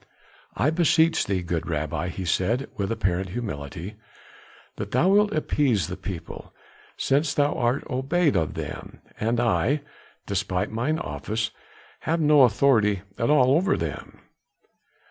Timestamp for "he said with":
2.07-2.91